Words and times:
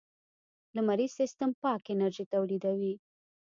لمریز 0.75 1.11
سیستم 1.19 1.49
پاک 1.61 1.81
انرژي 1.93 2.25
تولیدوي. 2.33 2.93